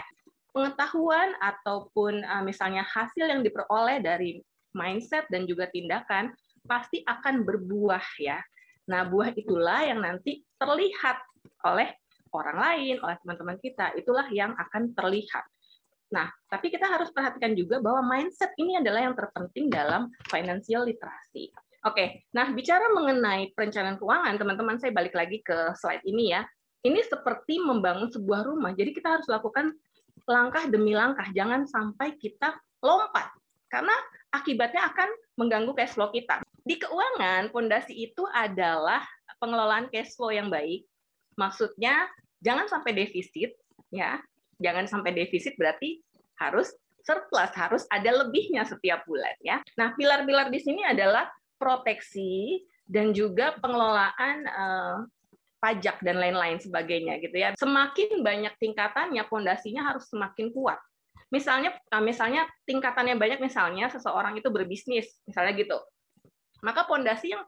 Pengetahuan 0.53 1.34
ataupun 1.41 2.22
uh, 2.22 2.46
misalnya 2.46 2.86
hasil 2.86 3.25
yang 3.25 3.41
diperoleh 3.41 4.00
dari 4.00 4.39
mindset 4.77 5.25
dan 5.34 5.50
juga 5.50 5.67
tindakan 5.74 6.32
pasti 6.70 7.01
akan 7.01 7.44
berbuah 7.44 8.05
ya. 8.22 8.39
Nah, 8.86 9.10
buah 9.10 9.34
itulah 9.34 9.82
yang 9.82 10.05
nanti 10.05 10.46
terlihat 10.62 11.17
oleh 11.65 11.89
orang 12.29 12.58
lain, 12.62 12.96
oleh 13.01 13.17
teman-teman 13.25 13.58
kita. 13.58 13.98
Itulah 13.98 14.29
yang 14.29 14.53
akan 14.53 14.94
terlihat. 14.94 15.50
Nah, 16.14 16.30
tapi 16.52 16.70
kita 16.70 16.86
harus 16.86 17.10
perhatikan 17.10 17.58
juga 17.58 17.82
bahwa 17.82 18.06
mindset 18.06 18.54
ini 18.62 18.78
adalah 18.78 19.10
yang 19.10 19.16
terpenting 19.18 19.74
dalam 19.74 20.14
financial 20.30 20.86
literasi. 20.86 21.50
Oke, 21.86 22.26
nah 22.34 22.50
bicara 22.50 22.90
mengenai 22.98 23.54
perencanaan 23.54 24.02
keuangan, 24.02 24.42
teman-teman 24.42 24.82
saya 24.82 24.90
balik 24.90 25.14
lagi 25.14 25.46
ke 25.46 25.74
slide 25.78 26.02
ini 26.02 26.34
ya. 26.34 26.42
Ini 26.82 27.02
seperti 27.06 27.62
membangun 27.62 28.10
sebuah 28.10 28.46
rumah, 28.46 28.74
jadi 28.74 28.90
kita 28.90 29.18
harus 29.18 29.30
lakukan 29.30 29.74
langkah 30.26 30.66
demi 30.66 30.98
langkah, 30.98 31.30
jangan 31.34 31.70
sampai 31.70 32.18
kita 32.18 32.58
lompat, 32.82 33.30
karena 33.70 33.94
akibatnya 34.34 34.90
akan 34.94 35.10
mengganggu 35.38 35.78
cash 35.78 35.94
flow 35.94 36.10
kita. 36.10 36.42
Di 36.66 36.82
keuangan, 36.82 37.54
fondasi 37.54 37.94
itu 37.94 38.26
adalah 38.34 39.06
pengelolaan 39.38 39.86
cash 39.94 40.18
flow 40.18 40.34
yang 40.34 40.50
baik. 40.50 40.90
Maksudnya 41.38 42.10
jangan 42.42 42.66
sampai 42.66 42.98
defisit, 42.98 43.54
ya. 43.94 44.18
Jangan 44.60 44.86
sampai 44.88 45.12
defisit 45.12 45.56
berarti 45.60 46.00
harus 46.40 46.72
surplus, 47.06 47.54
harus 47.54 47.84
ada 47.94 48.26
lebihnya 48.26 48.66
setiap 48.66 49.06
bulan, 49.06 49.36
ya. 49.46 49.62
Nah, 49.78 49.94
pilar-pilar 49.94 50.50
di 50.50 50.58
sini 50.58 50.82
adalah 50.82 51.30
proteksi 51.62 52.66
dan 52.86 53.14
juga 53.14 53.54
pengelolaan 53.62 54.38
uh, 54.46 54.98
pajak 55.62 56.02
dan 56.06 56.22
lain-lain 56.22 56.62
sebagainya 56.62 57.18
gitu 57.22 57.38
ya. 57.38 57.54
Semakin 57.58 58.22
banyak 58.22 58.54
tingkatannya, 58.62 59.26
pondasinya 59.26 59.94
harus 59.94 60.06
semakin 60.10 60.54
kuat. 60.54 60.78
Misalnya 61.34 61.74
eh, 61.74 62.04
misalnya 62.06 62.46
tingkatannya 62.70 63.18
banyak 63.18 63.42
misalnya 63.42 63.90
seseorang 63.90 64.38
itu 64.38 64.50
berbisnis, 64.54 65.10
misalnya 65.26 65.58
gitu. 65.58 65.78
Maka 66.62 66.86
pondasi 66.86 67.34
yang 67.34 67.44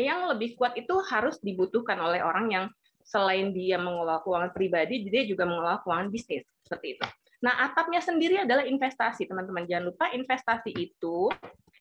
yang 0.00 0.24
lebih 0.32 0.56
kuat 0.56 0.72
itu 0.80 0.96
harus 1.12 1.36
dibutuhkan 1.44 2.00
oleh 2.00 2.24
orang 2.24 2.48
yang 2.48 2.64
selain 3.04 3.50
dia 3.50 3.80
mengelola 3.80 4.22
keuangan 4.22 4.52
pribadi, 4.54 5.06
dia 5.08 5.24
juga 5.26 5.48
mengelola 5.48 5.80
keuangan 5.82 6.08
bisnis. 6.12 6.44
Seperti 6.62 6.98
itu. 6.98 7.06
Nah, 7.40 7.56
atapnya 7.64 8.04
sendiri 8.04 8.36
adalah 8.44 8.68
investasi, 8.68 9.24
teman-teman. 9.24 9.64
Jangan 9.64 9.84
lupa 9.88 10.12
investasi 10.12 10.76
itu 10.76 11.32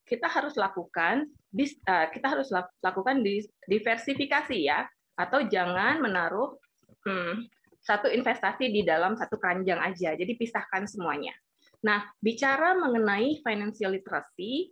kita 0.07 0.25
harus 0.25 0.57
lakukan 0.57 1.29
eh, 1.53 2.07
kita 2.09 2.27
harus 2.33 2.49
lakukan 2.81 3.21
diversifikasi 3.67 4.57
ya. 4.57 4.87
Atau 5.19 5.45
jangan 5.51 5.99
menaruh 5.99 6.55
hmm, 7.03 7.43
satu 7.83 8.07
investasi 8.07 8.71
di 8.71 8.87
dalam 8.87 9.19
satu 9.19 9.35
keranjang 9.35 9.79
aja. 9.83 10.15
Jadi 10.15 10.35
pisahkan 10.39 10.87
semuanya. 10.87 11.35
Nah 11.83 12.07
bicara 12.19 12.75
mengenai 12.75 13.39
financial 13.39 13.95
literacy 13.95 14.71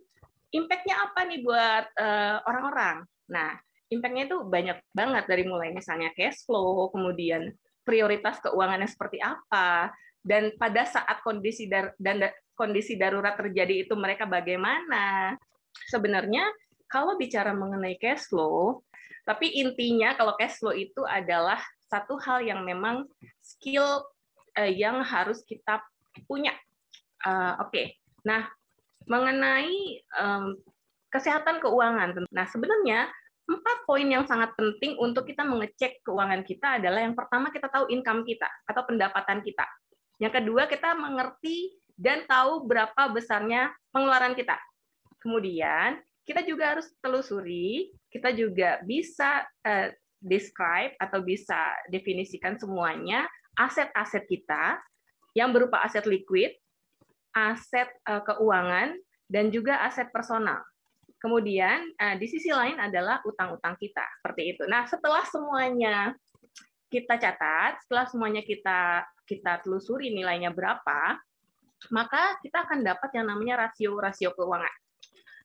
impactnya 0.52 0.96
apa 0.96 1.20
nih 1.28 1.40
buat 1.44 1.84
uh, 1.96 2.36
orang-orang? 2.48 3.04
Nah 3.32 3.56
impactnya 3.88 4.28
itu 4.28 4.44
banyak 4.44 4.78
banget 4.92 5.24
dari 5.24 5.44
mulai 5.48 5.72
misalnya 5.72 6.12
cash 6.12 6.44
flow 6.44 6.92
kemudian 6.92 7.52
prioritas 7.88 8.36
keuangannya 8.44 8.88
seperti 8.88 9.16
apa 9.24 9.92
dan 10.20 10.52
pada 10.60 10.84
saat 10.84 11.24
kondisi 11.24 11.70
dar 11.70 11.96
dan 11.96 12.28
kondisi 12.58 12.98
darurat 12.98 13.38
terjadi 13.38 13.86
itu 13.86 13.94
mereka 13.94 14.26
bagaimana. 14.26 15.38
Sebenarnya 15.86 16.42
kalau 16.90 17.14
bicara 17.14 17.54
mengenai 17.54 17.94
cash 18.02 18.26
flow, 18.26 18.82
tapi 19.22 19.54
intinya 19.62 20.18
kalau 20.18 20.34
cash 20.34 20.58
flow 20.58 20.74
itu 20.74 21.06
adalah 21.06 21.62
satu 21.86 22.18
hal 22.18 22.42
yang 22.42 22.66
memang 22.66 23.06
skill 23.38 24.02
uh, 24.58 24.68
yang 24.68 25.00
harus 25.06 25.46
kita 25.46 25.78
punya. 26.26 26.50
Uh, 27.22 27.54
Oke, 27.62 27.70
okay. 27.70 27.86
nah 28.26 28.50
mengenai 29.06 30.02
um, 30.18 30.54
kesehatan 31.08 31.58
keuangan, 31.62 32.26
nah 32.28 32.46
sebenarnya 32.46 33.08
empat 33.48 33.88
poin 33.88 34.04
yang 34.04 34.28
sangat 34.28 34.52
penting 34.54 35.00
untuk 35.00 35.24
kita 35.24 35.40
mengecek 35.40 36.04
keuangan 36.04 36.44
kita 36.44 36.76
adalah 36.76 37.00
yang 37.00 37.16
pertama 37.16 37.48
kita 37.48 37.72
tahu 37.72 37.88
income 37.88 38.22
kita 38.28 38.46
atau 38.68 38.84
pendapatan 38.84 39.40
kita. 39.40 39.64
Yang 40.20 40.42
kedua 40.44 40.68
kita 40.68 40.92
mengerti 40.92 41.80
dan 41.96 42.28
tahu 42.28 42.68
berapa 42.68 43.08
besarnya 43.10 43.72
pengeluaran 43.90 44.36
kita. 44.36 44.60
Kemudian 45.18 45.98
kita 46.28 46.44
juga 46.44 46.76
harus 46.76 46.92
telusuri, 47.00 47.90
kita 48.12 48.36
juga 48.36 48.84
bisa 48.84 49.48
uh, 49.64 49.88
describe 50.20 50.92
atau 51.00 51.24
bisa 51.24 51.56
definisikan 51.88 52.60
semuanya 52.60 53.24
aset-aset 53.56 54.28
kita 54.28 54.76
yang 55.32 55.50
berupa 55.50 55.80
aset 55.82 56.04
liquid, 56.04 56.52
aset 57.32 57.88
uh, 58.04 58.20
keuangan, 58.22 58.94
dan 59.30 59.48
juga 59.48 59.80
aset 59.88 60.12
personal. 60.12 60.60
Kemudian 61.18 61.98
uh, 61.98 62.14
di 62.14 62.26
sisi 62.30 62.48
lain 62.54 62.78
adalah 62.78 63.18
utang-utang 63.26 63.74
kita, 63.74 64.06
seperti 64.22 64.54
itu. 64.54 64.62
Nah, 64.70 64.86
setelah 64.86 65.26
semuanya 65.26 66.14
kita 66.88 67.18
catat, 67.18 67.82
setelah 67.84 68.06
semuanya 68.06 68.42
kita 68.46 69.02
kita 69.28 69.60
telusuri 69.60 70.14
nilainya 70.14 70.54
berapa, 70.54 71.18
maka 71.90 72.38
kita 72.40 72.64
akan 72.64 72.86
dapat 72.86 73.10
yang 73.18 73.28
namanya 73.28 73.68
rasio-rasio 73.68 74.32
keuangan. 74.32 74.74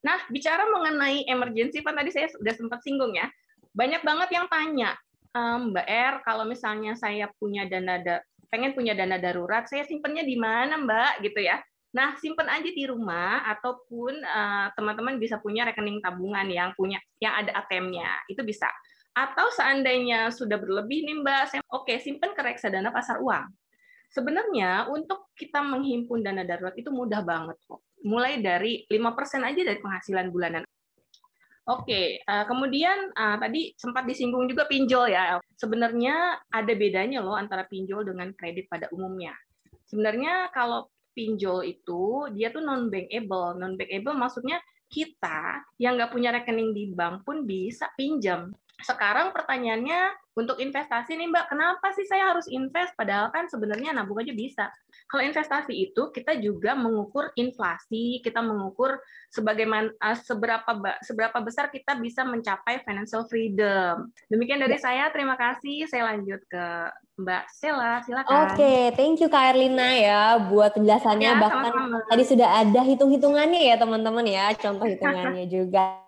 Nah, 0.04 0.20
bicara 0.30 0.68
mengenai 0.68 1.28
emergency 1.28 1.80
fund 1.84 2.00
tadi 2.00 2.12
saya 2.12 2.28
sudah 2.32 2.54
sempat 2.56 2.80
singgung 2.84 3.16
ya. 3.16 3.28
Banyak 3.74 4.06
banget 4.06 4.30
yang 4.36 4.46
tanya, 4.48 4.94
Mbak 5.34 5.88
R, 5.90 6.16
kalau 6.22 6.46
misalnya 6.46 6.94
saya 6.94 7.26
punya 7.42 7.66
dana 7.66 7.98
da 7.98 8.16
pengen 8.54 8.78
punya 8.78 8.94
dana 8.94 9.18
darurat, 9.18 9.66
saya 9.66 9.82
simpennya 9.82 10.22
di 10.22 10.38
mana, 10.38 10.78
Mbak? 10.78 11.26
Gitu 11.26 11.40
ya. 11.42 11.58
Nah, 11.94 12.18
simpan 12.18 12.50
aja 12.50 12.66
di 12.66 12.84
rumah 12.90 13.46
ataupun 13.54 14.18
teman-teman 14.74 15.16
uh, 15.18 15.22
bisa 15.22 15.38
punya 15.38 15.62
rekening 15.70 16.02
tabungan 16.02 16.50
yang 16.50 16.74
punya 16.74 16.98
yang 17.22 17.38
ada 17.38 17.54
ATM-nya. 17.64 18.26
Itu 18.26 18.42
bisa. 18.42 18.66
Atau 19.14 19.54
seandainya 19.54 20.34
sudah 20.34 20.58
berlebih 20.58 21.06
nih, 21.06 21.22
Mbak, 21.22 21.42
oke, 21.70 21.86
okay, 21.86 22.02
simpan 22.02 22.34
ke 22.34 22.42
reksadana 22.42 22.90
pasar 22.90 23.22
uang. 23.22 23.46
Sebenarnya 24.10 24.90
untuk 24.90 25.30
kita 25.38 25.62
menghimpun 25.62 26.22
dana 26.22 26.42
darurat 26.42 26.74
itu 26.78 26.90
mudah 26.90 27.22
banget 27.22 27.58
kok. 27.66 27.82
Mulai 28.06 28.42
dari 28.42 28.86
5% 28.90 29.42
aja 29.42 29.62
dari 29.62 29.80
penghasilan 29.82 30.30
bulanan. 30.34 30.66
Oke, 31.64 32.20
uh, 32.28 32.44
kemudian 32.46 33.10
uh, 33.16 33.40
tadi 33.40 33.72
sempat 33.80 34.04
disinggung 34.06 34.46
juga 34.50 34.70
pinjol 34.70 35.14
ya. 35.14 35.42
Sebenarnya 35.58 36.42
ada 36.50 36.74
bedanya 36.76 37.24
loh 37.24 37.34
antara 37.38 37.66
pinjol 37.66 38.04
dengan 38.04 38.34
kredit 38.38 38.68
pada 38.68 38.90
umumnya. 38.94 39.34
Sebenarnya 39.88 40.52
kalau 40.54 40.93
pinjol 41.14 41.64
itu 41.66 42.28
dia 42.34 42.50
tuh 42.50 42.62
non 42.66 42.90
bankable. 42.90 43.58
Non 43.62 43.74
bankable 43.78 44.18
maksudnya 44.18 44.58
kita 44.90 45.66
yang 45.82 45.98
nggak 45.98 46.14
punya 46.14 46.30
rekening 46.34 46.74
di 46.74 46.94
bank 46.94 47.26
pun 47.26 47.46
bisa 47.46 47.90
pinjam. 47.98 48.54
Sekarang 48.84 49.32
pertanyaannya 49.32 50.12
untuk 50.34 50.58
investasi 50.58 51.14
nih 51.14 51.30
Mbak, 51.30 51.46
kenapa 51.46 51.94
sih 51.94 52.04
saya 52.10 52.34
harus 52.34 52.50
invest? 52.50 52.92
Padahal 52.98 53.30
kan 53.30 53.46
sebenarnya 53.48 53.94
nabung 53.94 54.18
aja 54.20 54.34
bisa. 54.34 54.66
Kalau 55.06 55.22
investasi 55.24 55.72
itu 55.72 56.10
kita 56.10 56.36
juga 56.42 56.74
mengukur 56.74 57.30
inflasi, 57.38 58.20
kita 58.20 58.42
mengukur 58.42 58.98
sebagaimana 59.30 59.94
uh, 60.02 60.18
seberapa 60.18 60.74
seberapa 61.06 61.38
besar 61.40 61.70
kita 61.70 61.96
bisa 62.02 62.26
mencapai 62.26 62.82
financial 62.82 63.30
freedom. 63.30 64.10
Demikian 64.28 64.60
dari 64.60 64.82
ya. 64.82 64.84
saya, 64.84 65.04
terima 65.14 65.38
kasih. 65.38 65.86
Saya 65.86 66.18
lanjut 66.18 66.42
ke 66.50 66.66
Mbak 67.22 67.44
Sela, 67.54 68.02
silakan. 68.02 68.34
Oke, 68.34 68.58
okay, 68.58 68.82
thank 68.98 69.22
you 69.22 69.30
Kak 69.30 69.54
Erlina 69.54 69.90
ya 69.96 70.22
buat 70.50 70.74
penjelasannya. 70.74 71.30
Ya, 71.30 71.40
Bahkan 71.40 71.62
sama 71.62 71.78
-sama. 71.78 71.98
tadi 72.10 72.24
sudah 72.26 72.50
ada 72.66 72.82
hitung-hitungannya 72.82 73.62
ya 73.70 73.76
teman-teman 73.78 74.26
ya, 74.26 74.50
contoh 74.58 74.90
hitungannya 74.90 75.46
juga. 75.62 76.04